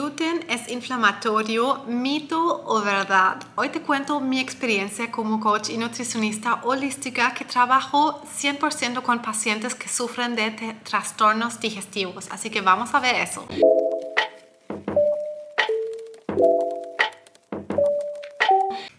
[0.00, 3.36] gluten es inflamatorio, mito o verdad?
[3.54, 9.74] Hoy te cuento mi experiencia como coach y nutricionista holística que trabajo 100% con pacientes
[9.74, 10.52] que sufren de
[10.84, 12.28] trastornos digestivos.
[12.30, 13.46] Así que vamos a ver eso.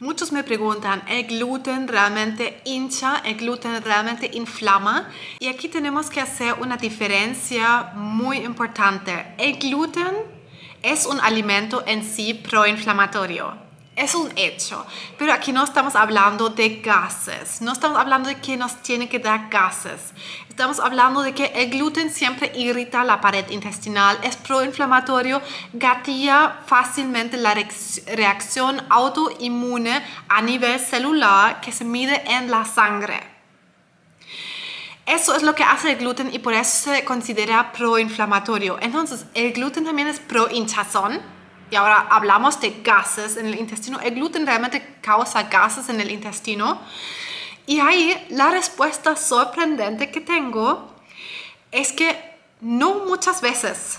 [0.00, 3.22] Muchos me preguntan, ¿el gluten realmente hincha?
[3.24, 5.08] ¿El gluten realmente inflama?
[5.38, 9.34] Y aquí tenemos que hacer una diferencia muy importante.
[9.38, 10.39] El gluten
[10.82, 13.70] es un alimento en sí proinflamatorio.
[13.96, 14.86] Es un hecho,
[15.18, 19.18] pero aquí no estamos hablando de gases, no estamos hablando de que nos tiene que
[19.18, 20.14] dar gases,
[20.48, 25.42] estamos hablando de que el gluten siempre irrita la pared intestinal, es proinflamatorio,
[25.74, 27.54] gatilla fácilmente la
[28.06, 33.29] reacción autoinmune a nivel celular que se mide en la sangre.
[35.10, 38.78] Eso es lo que hace el gluten y por eso se considera proinflamatorio.
[38.80, 41.20] Entonces, el gluten también es pro-hinchazón
[41.68, 46.12] y ahora hablamos de gases en el intestino, el gluten realmente causa gases en el
[46.12, 46.80] intestino.
[47.66, 50.94] Y ahí la respuesta sorprendente que tengo
[51.72, 52.16] es que
[52.60, 53.98] no muchas veces.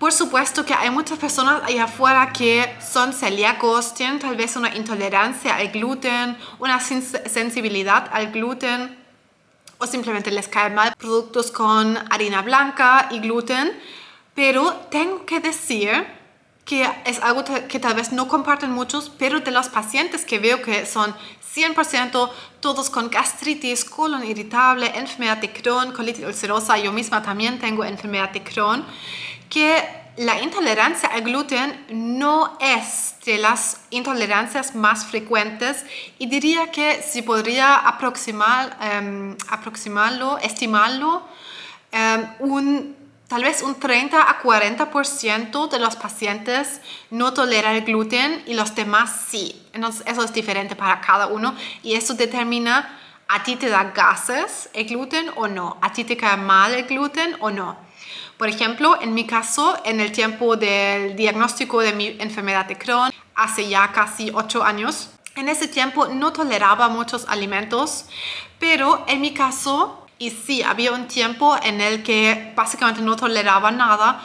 [0.00, 4.74] Por supuesto que hay muchas personas allá afuera que son celíacos, tienen tal vez una
[4.74, 9.00] intolerancia al gluten, una sensibilidad al gluten
[9.82, 13.72] o simplemente les caen mal productos con harina blanca y gluten.
[14.34, 16.06] Pero tengo que decir
[16.64, 20.62] que es algo que tal vez no comparten muchos, pero de los pacientes que veo
[20.62, 21.14] que son
[21.54, 22.30] 100%
[22.60, 28.30] todos con gastritis, colon irritable, enfermedad de Crohn, colitis ulcerosa, yo misma también tengo enfermedad
[28.30, 28.86] de Crohn,
[29.50, 29.84] que
[30.16, 35.84] la intolerancia al gluten no es de las intolerancias más frecuentes
[36.18, 41.22] y diría que si podría aproximar, um, aproximarlo, estimarlo,
[41.92, 48.42] um, un Tal vez un 30 a 40% de los pacientes no toleran el gluten
[48.46, 49.58] y los demás sí.
[50.04, 52.98] Eso es diferente para cada uno y eso determina
[53.28, 56.84] a ti te da gases el gluten o no, a ti te cae mal el
[56.84, 57.78] gluten o no.
[58.42, 63.12] Por ejemplo, en mi caso, en el tiempo del diagnóstico de mi enfermedad de Crohn,
[63.36, 68.06] hace ya casi 8 años, en ese tiempo no toleraba muchos alimentos,
[68.58, 73.70] pero en mi caso y sí, había un tiempo en el que básicamente no toleraba
[73.70, 74.20] nada,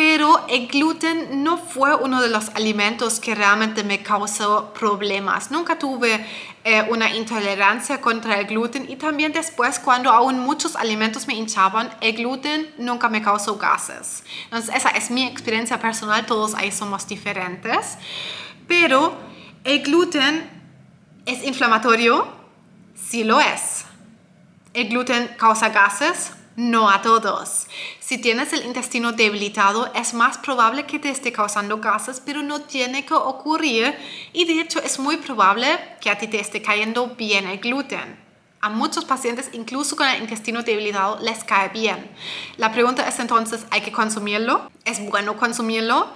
[0.00, 5.50] pero el gluten no fue uno de los alimentos que realmente me causó problemas.
[5.50, 6.24] Nunca tuve
[6.64, 11.94] eh, una intolerancia contra el gluten y también después cuando aún muchos alimentos me hinchaban,
[12.00, 14.24] el gluten nunca me causó gases.
[14.44, 17.98] Entonces esa es mi experiencia personal, todos ahí somos diferentes,
[18.66, 19.12] pero
[19.64, 20.48] el gluten
[21.26, 22.26] es inflamatorio,
[22.94, 23.84] sí lo es.
[24.72, 26.32] ¿El gluten causa gases?
[26.56, 27.68] No a todos.
[28.00, 32.62] Si tienes el intestino debilitado, es más probable que te esté causando gases, pero no
[32.62, 33.96] tiene que ocurrir
[34.32, 38.18] y de hecho es muy probable que a ti te esté cayendo bien el gluten.
[38.60, 42.10] A muchos pacientes, incluso con el intestino debilitado, les cae bien.
[42.58, 44.70] La pregunta es entonces, ¿hay que consumirlo?
[44.84, 46.08] ¿Es bueno consumirlo?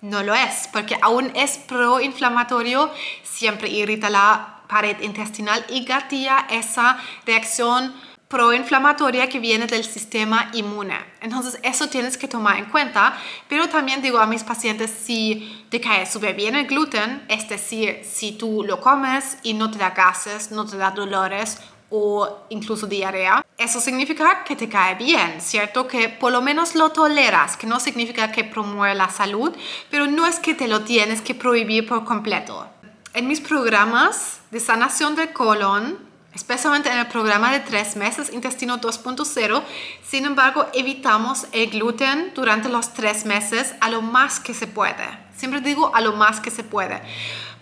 [0.00, 2.90] No lo es, porque aún es proinflamatorio,
[3.22, 7.94] siempre irrita la pared intestinal y gatilla esa reacción
[8.34, 10.98] proinflamatoria que viene del sistema inmune.
[11.20, 13.16] Entonces eso tienes que tomar en cuenta,
[13.48, 18.00] pero también digo a mis pacientes si te cae súper bien el gluten, es decir,
[18.02, 21.58] si tú lo comes y no te da gases, no te da dolores
[21.90, 25.86] o incluso diarrea, eso significa que te cae bien, ¿cierto?
[25.86, 29.54] Que por lo menos lo toleras, que no significa que promueve la salud,
[29.90, 32.66] pero no es que te lo tienes que prohibir por completo.
[33.12, 38.80] En mis programas de sanación del colon, especialmente en el programa de tres meses Intestino
[38.80, 39.62] 2.0,
[40.02, 45.06] sin embargo, evitamos el gluten durante los tres meses a lo más que se puede.
[45.36, 47.00] Siempre digo a lo más que se puede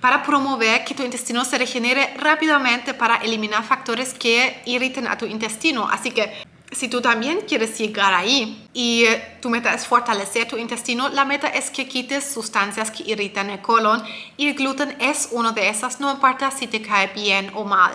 [0.03, 5.27] para promover que tu intestino se regenere rápidamente para eliminar factores que irriten a tu
[5.27, 5.89] intestino.
[5.89, 10.57] Así que si tú también quieres llegar ahí y eh, tu meta es fortalecer tu
[10.57, 14.03] intestino, la meta es que quites sustancias que irritan el colon
[14.37, 17.93] y el gluten es una de esas, no importa si te cae bien o mal.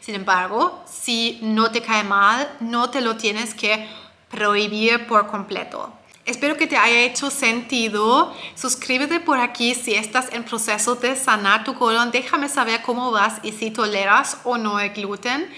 [0.00, 3.86] Sin embargo, si no te cae mal, no te lo tienes que
[4.30, 5.92] prohibir por completo.
[6.26, 8.34] Espero que te haya hecho sentido.
[8.54, 12.10] Suscríbete por aquí si estás en proceso de sanar tu colon.
[12.10, 15.50] Déjame saber cómo vas y si toleras o no el gluten.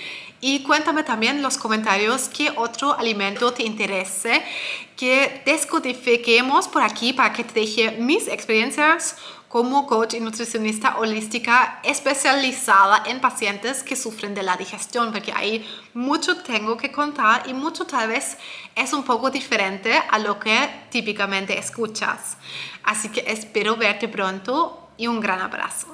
[0.49, 4.45] Y cuéntame también en los comentarios qué otro alimento te interese,
[4.97, 9.17] que descodifiquemos por aquí para que te deje mis experiencias
[9.49, 15.67] como coach y nutricionista holística especializada en pacientes que sufren de la digestión, porque ahí
[15.95, 18.37] mucho tengo que contar y mucho tal vez
[18.77, 20.57] es un poco diferente a lo que
[20.91, 22.37] típicamente escuchas.
[22.85, 25.85] Así que espero verte pronto y un gran abrazo.